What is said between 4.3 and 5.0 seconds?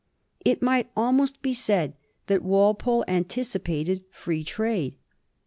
ee trade.